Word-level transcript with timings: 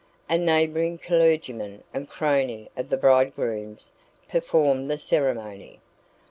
A 0.27 0.35
neighbouring 0.35 0.97
clergyman 0.97 1.83
and 1.93 2.09
crony 2.09 2.71
of 2.75 2.89
the 2.89 2.97
bridegroom's 2.97 3.91
performed 4.27 4.89
the 4.89 4.97
ceremony. 4.97 5.79